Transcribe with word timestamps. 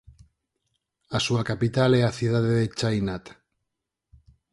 A 1.17 1.19
súa 1.25 1.43
capital 1.51 1.91
é 1.99 2.01
a 2.05 2.15
cidade 2.19 2.51
de 2.59 2.65
Chai 2.77 2.97
Nat. 3.07 3.25